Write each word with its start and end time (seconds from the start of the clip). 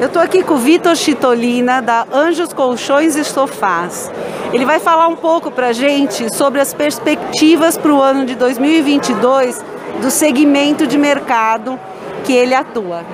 Eu 0.00 0.06
estou 0.06 0.22
aqui 0.22 0.42
com 0.42 0.54
o 0.54 0.56
Vitor 0.56 0.96
Chitolina, 0.96 1.82
da 1.82 2.06
Anjos 2.10 2.54
Colchões 2.54 3.16
e 3.16 3.22
Sofás. 3.22 4.10
Ele 4.50 4.64
vai 4.64 4.80
falar 4.80 5.06
um 5.08 5.14
pouco 5.14 5.50
para 5.50 5.66
a 5.68 5.72
gente 5.74 6.34
sobre 6.34 6.58
as 6.58 6.72
perspectivas 6.72 7.76
para 7.76 7.92
o 7.92 8.00
ano 8.00 8.24
de 8.24 8.34
2022 8.34 9.62
do 10.00 10.10
segmento 10.10 10.86
de 10.86 10.96
mercado 10.96 11.78
que 12.24 12.32
ele 12.32 12.54
atua. 12.54 13.04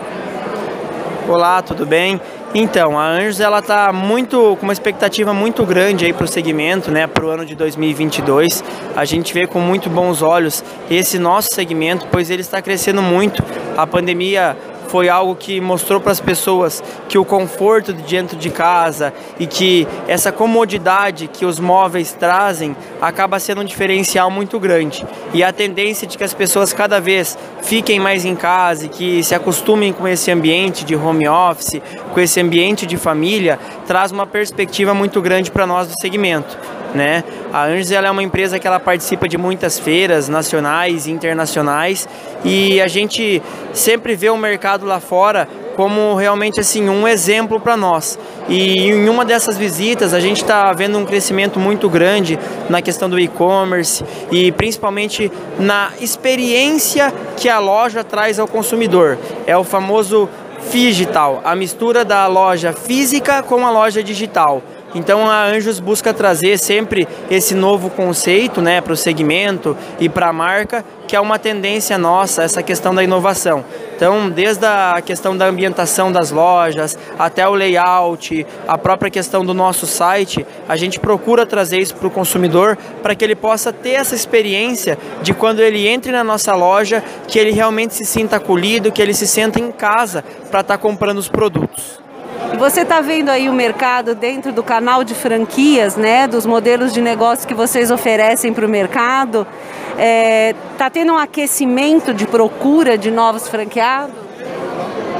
Olá, 1.28 1.60
tudo 1.60 1.84
bem? 1.84 2.20
Então, 2.54 2.96
a 2.96 3.04
Anjos 3.04 3.40
ela 3.40 3.60
tá 3.60 3.92
muito 3.92 4.56
com 4.60 4.62
uma 4.62 4.72
expectativa 4.72 5.34
muito 5.34 5.66
grande 5.66 6.04
aí 6.04 6.12
para 6.12 6.24
o 6.24 6.28
segmento, 6.28 6.92
né, 6.92 7.08
para 7.08 7.26
o 7.26 7.28
ano 7.28 7.44
de 7.44 7.56
2022. 7.56 8.62
A 8.94 9.04
gente 9.04 9.34
vê 9.34 9.44
com 9.44 9.58
muito 9.58 9.90
bons 9.90 10.22
olhos 10.22 10.62
esse 10.88 11.18
nosso 11.18 11.48
segmento, 11.52 12.06
pois 12.12 12.30
ele 12.30 12.42
está 12.42 12.62
crescendo 12.62 13.02
muito. 13.02 13.42
A 13.76 13.88
pandemia 13.88 14.56
foi 14.88 15.08
algo 15.08 15.34
que 15.34 15.60
mostrou 15.60 16.00
para 16.00 16.12
as 16.12 16.20
pessoas 16.20 16.82
que 17.08 17.18
o 17.18 17.24
conforto 17.24 17.92
de 17.92 18.02
dentro 18.02 18.36
de 18.36 18.50
casa 18.50 19.12
e 19.38 19.46
que 19.46 19.86
essa 20.08 20.32
comodidade 20.32 21.28
que 21.28 21.44
os 21.44 21.60
móveis 21.60 22.12
trazem 22.12 22.74
acaba 23.00 23.38
sendo 23.38 23.60
um 23.60 23.64
diferencial 23.64 24.30
muito 24.30 24.58
grande. 24.58 25.06
E 25.34 25.44
a 25.44 25.52
tendência 25.52 26.06
de 26.06 26.16
que 26.16 26.24
as 26.24 26.32
pessoas 26.32 26.72
cada 26.72 27.00
vez 27.00 27.36
fiquem 27.62 28.00
mais 28.00 28.24
em 28.24 28.34
casa 28.34 28.86
e 28.86 28.88
que 28.88 29.22
se 29.22 29.34
acostumem 29.34 29.92
com 29.92 30.08
esse 30.08 30.30
ambiente 30.30 30.84
de 30.84 30.96
home 30.96 31.28
office, 31.28 31.80
com 32.12 32.20
esse 32.20 32.40
ambiente 32.40 32.86
de 32.86 32.96
família, 32.96 33.58
traz 33.86 34.10
uma 34.10 34.26
perspectiva 34.26 34.94
muito 34.94 35.20
grande 35.20 35.50
para 35.50 35.66
nós 35.66 35.88
do 35.88 35.94
segmento. 36.00 36.56
Né? 36.96 37.22
A 37.52 37.66
Anjos 37.66 37.92
é 37.92 38.10
uma 38.10 38.22
empresa 38.22 38.58
que 38.58 38.66
ela 38.66 38.80
participa 38.80 39.28
de 39.28 39.36
muitas 39.36 39.78
feiras 39.78 40.30
nacionais 40.30 41.06
e 41.06 41.10
internacionais 41.10 42.08
e 42.42 42.80
a 42.80 42.86
gente 42.86 43.42
sempre 43.74 44.16
vê 44.16 44.30
o 44.30 44.36
mercado 44.38 44.86
lá 44.86 44.98
fora 44.98 45.46
como 45.76 46.14
realmente 46.14 46.58
assim 46.58 46.88
um 46.88 47.06
exemplo 47.06 47.60
para 47.60 47.76
nós. 47.76 48.18
E 48.48 48.88
em 48.88 49.10
uma 49.10 49.26
dessas 49.26 49.58
visitas 49.58 50.14
a 50.14 50.20
gente 50.20 50.38
está 50.38 50.72
vendo 50.72 50.96
um 50.96 51.04
crescimento 51.04 51.60
muito 51.60 51.90
grande 51.90 52.38
na 52.70 52.80
questão 52.80 53.10
do 53.10 53.20
e-commerce 53.20 54.02
e 54.32 54.50
principalmente 54.52 55.30
na 55.58 55.90
experiência 56.00 57.12
que 57.36 57.50
a 57.50 57.58
loja 57.58 58.02
traz 58.02 58.38
ao 58.38 58.48
consumidor. 58.48 59.18
É 59.46 59.54
o 59.54 59.64
famoso 59.64 60.30
digital, 60.72 61.42
a 61.44 61.54
mistura 61.54 62.06
da 62.06 62.26
loja 62.26 62.72
física 62.72 63.42
com 63.42 63.66
a 63.66 63.70
loja 63.70 64.02
digital. 64.02 64.62
Então 64.96 65.28
a 65.28 65.44
Anjos 65.44 65.78
busca 65.78 66.14
trazer 66.14 66.58
sempre 66.58 67.06
esse 67.30 67.54
novo 67.54 67.90
conceito 67.90 68.62
né, 68.62 68.80
para 68.80 68.94
o 68.94 68.96
segmento 68.96 69.76
e 70.00 70.08
para 70.08 70.28
a 70.28 70.32
marca, 70.32 70.82
que 71.06 71.14
é 71.14 71.20
uma 71.20 71.38
tendência 71.38 71.98
nossa, 71.98 72.42
essa 72.42 72.62
questão 72.62 72.94
da 72.94 73.04
inovação. 73.04 73.62
Então, 73.94 74.30
desde 74.30 74.64
a 74.64 75.02
questão 75.04 75.36
da 75.36 75.46
ambientação 75.46 76.10
das 76.10 76.30
lojas, 76.30 76.98
até 77.18 77.46
o 77.46 77.54
layout, 77.54 78.46
a 78.66 78.78
própria 78.78 79.10
questão 79.10 79.44
do 79.44 79.52
nosso 79.52 79.86
site, 79.86 80.46
a 80.66 80.76
gente 80.76 80.98
procura 80.98 81.44
trazer 81.44 81.78
isso 81.78 81.94
para 81.94 82.08
o 82.08 82.10
consumidor 82.10 82.78
para 83.02 83.14
que 83.14 83.22
ele 83.22 83.36
possa 83.36 83.74
ter 83.74 83.92
essa 83.92 84.14
experiência 84.14 84.96
de 85.22 85.34
quando 85.34 85.60
ele 85.60 85.86
entre 85.86 86.10
na 86.10 86.24
nossa 86.24 86.54
loja, 86.54 87.04
que 87.28 87.38
ele 87.38 87.50
realmente 87.50 87.94
se 87.94 88.06
sinta 88.06 88.36
acolhido, 88.36 88.90
que 88.90 89.02
ele 89.02 89.12
se 89.12 89.26
sinta 89.26 89.60
em 89.60 89.70
casa 89.70 90.24
para 90.50 90.60
estar 90.60 90.76
tá 90.76 90.78
comprando 90.78 91.18
os 91.18 91.28
produtos. 91.28 92.05
E 92.52 92.56
você 92.56 92.82
está 92.82 93.00
vendo 93.00 93.28
aí 93.28 93.48
o 93.48 93.52
mercado 93.52 94.14
dentro 94.14 94.52
do 94.52 94.62
canal 94.62 95.04
de 95.04 95.14
franquias, 95.14 95.96
né? 95.96 96.26
Dos 96.26 96.46
modelos 96.46 96.92
de 96.92 97.00
negócio 97.00 97.46
que 97.46 97.54
vocês 97.54 97.90
oferecem 97.90 98.52
para 98.52 98.64
o 98.64 98.68
mercado. 98.68 99.46
Está 99.90 100.02
é, 100.02 100.54
tá 100.76 100.90
tendo 100.90 101.12
um 101.12 101.18
aquecimento 101.18 102.14
de 102.14 102.26
procura 102.26 102.96
de 102.96 103.10
novos 103.10 103.48
franqueados? 103.48 104.25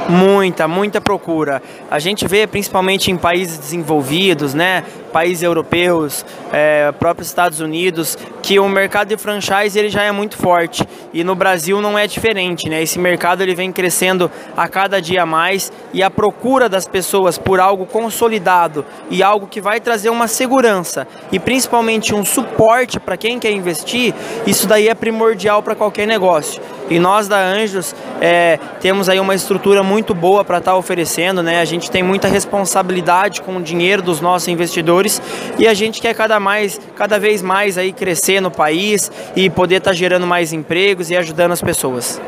Muita, 0.09 0.67
muita 0.67 1.01
procura. 1.01 1.61
A 1.91 1.99
gente 1.99 2.25
vê 2.27 2.47
principalmente 2.47 3.11
em 3.11 3.17
países 3.17 3.57
desenvolvidos, 3.57 4.53
né, 4.53 4.83
países 5.11 5.43
europeus, 5.43 6.25
é, 6.51 6.91
próprios 6.93 7.27
Estados 7.27 7.59
Unidos, 7.59 8.17
que 8.41 8.59
o 8.59 8.69
mercado 8.69 9.09
de 9.09 9.17
franchise 9.17 9.77
ele 9.77 9.89
já 9.89 10.03
é 10.03 10.11
muito 10.11 10.37
forte 10.37 10.87
e 11.13 11.23
no 11.23 11.35
Brasil 11.35 11.81
não 11.81 11.97
é 11.97 12.07
diferente, 12.07 12.69
né? 12.69 12.81
Esse 12.81 12.99
mercado 12.99 13.41
ele 13.41 13.55
vem 13.55 13.71
crescendo 13.71 14.31
a 14.55 14.67
cada 14.67 15.01
dia 15.01 15.25
mais 15.25 15.71
e 15.93 16.01
a 16.01 16.09
procura 16.09 16.69
das 16.69 16.87
pessoas 16.87 17.37
por 17.37 17.59
algo 17.59 17.85
consolidado 17.85 18.85
e 19.09 19.21
algo 19.21 19.47
que 19.47 19.59
vai 19.59 19.79
trazer 19.79 20.09
uma 20.09 20.27
segurança 20.27 21.07
e 21.31 21.39
principalmente 21.39 22.13
um 22.13 22.23
suporte 22.23 22.99
para 22.99 23.17
quem 23.17 23.39
quer 23.39 23.51
investir, 23.51 24.13
isso 24.45 24.67
daí 24.67 24.87
é 24.87 24.95
primordial 24.95 25.61
para 25.61 25.75
qualquer 25.75 26.07
negócio. 26.07 26.61
E 26.89 26.99
nós 26.99 27.27
da 27.27 27.37
Anjos 27.37 27.93
é, 28.21 28.57
temos 28.79 29.09
aí 29.09 29.19
uma 29.19 29.35
estrutura 29.35 29.83
muito 29.83 30.13
boa 30.13 30.45
para 30.45 30.59
estar 30.59 30.71
tá 30.71 30.77
oferecendo, 30.77 31.43
né? 31.43 31.59
A 31.59 31.65
gente 31.65 31.91
tem 31.91 32.01
muita 32.01 32.27
responsabilidade 32.27 33.41
com 33.41 33.57
o 33.57 33.61
dinheiro 33.61 34.01
dos 34.01 34.21
nossos 34.21 34.47
investidores 34.47 35.21
e 35.57 35.67
a 35.67 35.73
gente 35.73 36.01
quer 36.01 36.15
cada, 36.15 36.39
mais, 36.39 36.79
cada 36.95 37.19
vez 37.19 37.41
mais 37.41 37.77
aí 37.77 37.91
crescer 37.91 38.39
no 38.39 38.49
país 38.49 39.11
e 39.35 39.49
poder 39.49 39.77
estar 39.77 39.91
tá 39.91 39.95
gerando 39.95 40.25
mais 40.25 40.53
empregos 40.53 41.09
e 41.11 41.17
ajudando 41.17 41.51
as 41.51 41.61
pessoas. 41.61 42.21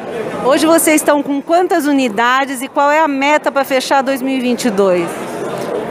Hoje 0.46 0.66
vocês 0.66 0.98
estão 0.98 1.24
com 1.24 1.42
quantas 1.42 1.86
unidades 1.86 2.62
e 2.62 2.68
qual 2.68 2.92
é 2.92 3.00
a 3.00 3.08
meta 3.08 3.52
para 3.52 3.64
fechar 3.64 4.02
2022? 4.02 5.08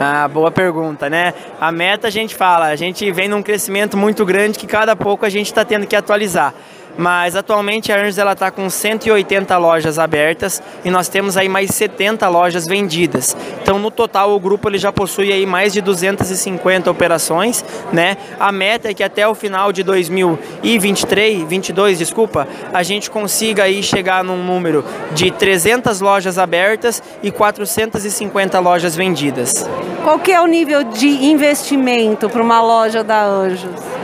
Ah, 0.01 0.27
boa 0.27 0.49
pergunta, 0.49 1.09
né? 1.09 1.33
A 1.59 1.71
meta 1.71 2.07
a 2.07 2.09
gente 2.09 2.33
fala, 2.33 2.67
a 2.67 2.75
gente 2.75 3.11
vem 3.11 3.27
num 3.27 3.43
crescimento 3.43 3.97
muito 3.97 4.25
grande 4.25 4.57
que 4.57 4.65
cada 4.65 4.95
pouco 4.95 5.25
a 5.25 5.29
gente 5.29 5.47
está 5.47 5.65
tendo 5.65 5.85
que 5.85 5.95
atualizar 5.95 6.53
mas 6.99 7.33
atualmente 7.33 7.93
a 7.93 7.97
Ernst 7.97 8.19
ela 8.19 8.33
está 8.33 8.51
com 8.51 8.69
180 8.69 9.57
lojas 9.57 9.97
abertas 9.97 10.61
e 10.83 10.91
nós 10.91 11.07
temos 11.07 11.37
aí 11.37 11.47
mais 11.47 11.69
70 11.71 12.27
lojas 12.27 12.67
vendidas. 12.67 13.37
Então 13.61 13.79
no 13.79 13.89
total 13.89 14.35
o 14.35 14.39
grupo 14.39 14.67
ele 14.67 14.77
já 14.77 14.91
possui 14.91 15.31
aí 15.31 15.45
mais 15.45 15.71
de 15.71 15.79
250 15.79 16.91
operações, 16.91 17.63
né? 17.93 18.17
A 18.37 18.51
meta 18.51 18.89
é 18.89 18.93
que 18.93 19.01
até 19.01 19.25
o 19.25 19.33
final 19.33 19.71
de 19.71 19.81
2023, 19.81 21.47
22, 21.47 21.97
desculpa, 21.97 22.45
a 22.73 22.83
gente 22.83 23.09
consiga 23.09 23.63
aí 23.63 23.81
chegar 23.81 24.21
num 24.21 24.43
número 24.43 24.83
de 25.13 25.31
300 25.31 26.01
lojas 26.01 26.37
abertas 26.37 27.01
e 27.23 27.31
450 27.31 28.59
lojas 28.59 28.93
vendidas. 28.93 29.65
Qual 30.03 30.19
que 30.19 30.33
é 30.33 30.41
o 30.41 30.47
nível 30.47 30.83
de 30.83 31.07
investimento 31.07 32.29
para 32.29 32.43
uma 32.43 32.61
loja 32.61 33.05
da 33.05 33.23
Anjos? 33.23 33.98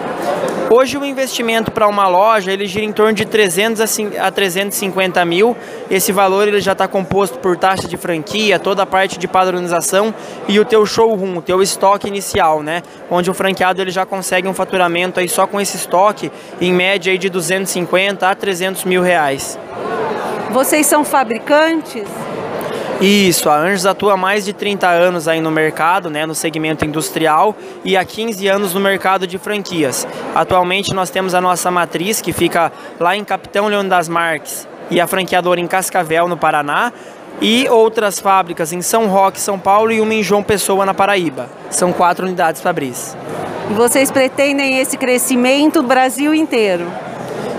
Hoje 0.69 0.97
o 0.97 1.05
investimento 1.05 1.71
para 1.71 1.87
uma 1.87 2.07
loja 2.07 2.51
ele 2.51 2.65
gira 2.65 2.83
em 2.83 2.91
torno 2.91 3.13
de 3.13 3.23
300 3.23 3.81
a 4.19 4.31
350 4.31 5.23
mil. 5.23 5.55
Esse 5.89 6.11
valor 6.11 6.47
ele 6.47 6.59
já 6.59 6.71
está 6.71 6.87
composto 6.87 7.37
por 7.37 7.55
taxa 7.55 7.87
de 7.87 7.95
franquia, 7.95 8.59
toda 8.59 8.83
a 8.83 8.85
parte 8.85 9.19
de 9.19 9.27
padronização 9.27 10.13
e 10.47 10.59
o 10.59 10.65
teu 10.65 10.85
showroom, 10.85 11.37
o 11.37 11.41
teu 11.41 11.61
estoque 11.61 12.07
inicial, 12.07 12.63
né? 12.63 12.81
Onde 13.09 13.29
o 13.29 13.33
franqueado 13.33 13.79
ele 13.81 13.91
já 13.91 14.05
consegue 14.05 14.47
um 14.47 14.53
faturamento 14.53 15.19
aí 15.19 15.29
só 15.29 15.45
com 15.45 15.61
esse 15.61 15.77
estoque 15.77 16.31
em 16.59 16.73
média 16.73 17.11
aí 17.11 17.17
de 17.17 17.29
250 17.29 18.27
a 18.27 18.33
300 18.33 18.83
mil 18.85 19.01
reais. 19.01 19.59
Vocês 20.51 20.87
são 20.87 21.05
fabricantes? 21.05 22.07
Isso, 23.01 23.49
a 23.49 23.57
Anjos 23.57 23.85
atua 23.85 24.13
há 24.13 24.17
mais 24.17 24.45
de 24.45 24.53
30 24.53 24.87
anos 24.87 25.27
aí 25.27 25.41
no 25.41 25.51
mercado, 25.51 26.09
né, 26.09 26.25
no 26.25 26.33
segmento 26.33 26.85
industrial 26.85 27.53
e 27.83 27.97
há 27.97 28.05
15 28.05 28.47
anos 28.47 28.73
no 28.73 28.79
mercado 28.79 29.27
de 29.27 29.37
franquias. 29.37 30.07
Atualmente 30.33 30.93
nós 30.93 31.09
temos 31.09 31.35
a 31.35 31.41
nossa 31.41 31.69
matriz 31.69 32.21
que 32.21 32.31
fica 32.31 32.71
lá 32.97 33.15
em 33.15 33.23
Capitão 33.25 33.67
Leão 33.67 33.85
das 33.85 34.07
Marques 34.07 34.65
e 34.89 35.01
a 35.01 35.07
franqueadora 35.07 35.59
em 35.59 35.67
Cascavel, 35.67 36.27
no 36.27 36.37
Paraná, 36.37 36.93
e 37.41 37.67
outras 37.67 38.19
fábricas 38.19 38.71
em 38.71 38.81
São 38.81 39.07
Roque, 39.07 39.41
São 39.41 39.59
Paulo 39.59 39.91
e 39.91 39.99
uma 39.99 40.13
em 40.13 40.23
João 40.23 40.41
Pessoa, 40.41 40.85
na 40.85 40.93
Paraíba. 40.93 41.49
São 41.69 41.91
quatro 41.91 42.25
unidades 42.25 42.61
Fabris. 42.61 43.15
E 43.69 43.73
vocês 43.73 44.09
pretendem 44.09 44.77
esse 44.79 44.95
crescimento 44.95 45.83
Brasil 45.83 46.33
inteiro? 46.33 46.87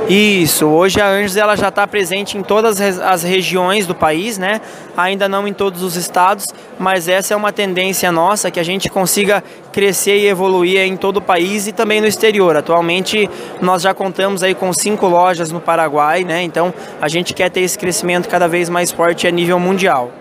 Isso, 0.08 0.66
hoje 0.66 1.00
a 1.00 1.08
Anjos 1.08 1.36
ela 1.36 1.56
já 1.56 1.66
está 1.66 1.84
presente 1.84 2.38
em 2.38 2.42
todas 2.42 2.80
as 2.80 3.24
regiões 3.24 3.88
do 3.88 3.94
país, 3.94 4.38
né? 4.38 4.60
Ainda 4.96 5.28
não 5.28 5.48
em 5.48 5.52
todos 5.52 5.82
os 5.82 5.96
estados, 5.96 6.46
mas 6.78 7.08
essa 7.08 7.34
é 7.34 7.36
uma 7.36 7.50
tendência 7.50 8.12
nossa 8.12 8.48
que 8.48 8.60
a 8.60 8.62
gente 8.62 8.88
consiga 8.88 9.42
crescer 9.72 10.18
e 10.18 10.28
evoluir 10.28 10.78
em 10.82 10.96
todo 10.96 11.16
o 11.16 11.20
país 11.20 11.66
e 11.66 11.72
também 11.72 12.00
no 12.00 12.06
exterior. 12.06 12.56
Atualmente 12.56 13.28
nós 13.60 13.82
já 13.82 13.92
contamos 13.92 14.44
aí 14.44 14.54
com 14.54 14.72
cinco 14.72 15.08
lojas 15.08 15.50
no 15.50 15.60
Paraguai, 15.60 16.22
né? 16.22 16.40
Então 16.40 16.72
a 17.00 17.08
gente 17.08 17.34
quer 17.34 17.50
ter 17.50 17.62
esse 17.62 17.76
crescimento 17.76 18.28
cada 18.28 18.46
vez 18.46 18.68
mais 18.68 18.92
forte 18.92 19.26
a 19.26 19.30
nível 19.32 19.58
mundial. 19.58 20.12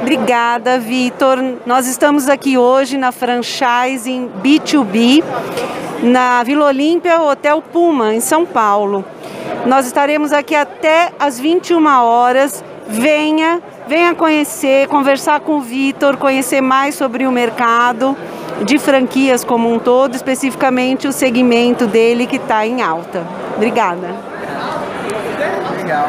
Obrigada, 0.00 0.78
Vitor. 0.78 1.38
Nós 1.66 1.86
estamos 1.86 2.28
aqui 2.28 2.56
hoje 2.56 2.96
na 2.96 3.12
franchising 3.12 4.30
B2B 4.42 5.22
na 6.02 6.42
Vila 6.42 6.66
Olímpia, 6.66 7.20
Hotel 7.20 7.62
Puma, 7.62 8.14
em 8.14 8.20
São 8.20 8.46
Paulo. 8.46 9.04
Nós 9.66 9.86
estaremos 9.86 10.32
aqui 10.32 10.54
até 10.54 11.12
às 11.18 11.38
21 11.38 11.86
horas. 11.86 12.64
Venha, 12.88 13.60
venha 13.86 14.14
conhecer, 14.14 14.88
conversar 14.88 15.40
com 15.40 15.58
o 15.58 15.60
Vitor, 15.60 16.16
conhecer 16.16 16.60
mais 16.60 16.94
sobre 16.94 17.26
o 17.26 17.30
mercado 17.30 18.16
de 18.64 18.78
franquias 18.78 19.44
como 19.44 19.72
um 19.72 19.78
todo, 19.78 20.14
especificamente 20.14 21.06
o 21.06 21.12
segmento 21.12 21.86
dele 21.86 22.26
que 22.26 22.36
está 22.36 22.66
em 22.66 22.82
alta. 22.82 23.22
Obrigada. 23.54 24.08
Legal. 25.76 26.08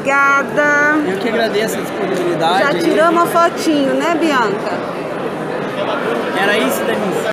Obrigada. 0.00 0.96
Eu 1.06 1.18
que 1.18 1.28
agradeço 1.28 1.76
a 1.76 1.80
disponibilidade. 1.82 2.72
Já 2.72 2.74
tiramos 2.80 3.22
uma 3.22 3.26
fotinho, 3.26 3.92
né, 3.94 4.16
Bianca? 4.18 4.72
Era 6.42 6.56
isso, 6.56 6.82
Denise? 6.84 7.20